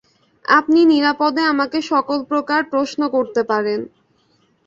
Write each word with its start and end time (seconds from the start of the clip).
আপনি 0.45 0.79
নিরাপদে 0.85 1.41
আমাকে 1.53 1.77
সকলপ্রকার 1.91 2.61
প্রশ্ন 2.73 3.01
করতে 3.15 3.41
পারেন। 3.43 3.79